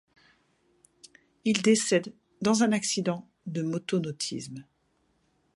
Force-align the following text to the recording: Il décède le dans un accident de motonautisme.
Il 1.45 1.61
décède 1.61 2.07
le 2.07 2.13
dans 2.41 2.63
un 2.63 2.71
accident 2.71 3.29
de 3.45 3.61
motonautisme. 3.61 4.65